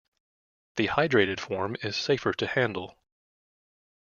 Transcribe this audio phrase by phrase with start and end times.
[0.77, 2.97] The hydrated form is safer to handle.